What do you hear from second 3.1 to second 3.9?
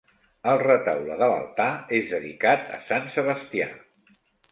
Sebastià.